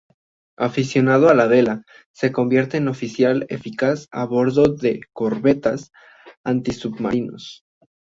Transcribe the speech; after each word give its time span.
Aficionado 0.57 1.29
a 1.29 1.35
la 1.35 1.45
vela, 1.45 1.83
se 2.11 2.31
convierte 2.31 2.77
en 2.77 2.87
oficial 2.87 3.45
eficaz 3.49 4.07
a 4.09 4.25
bordo 4.25 4.63
de 4.63 4.99
corbetas 5.13 5.91
antisubmarinos. 6.43 7.63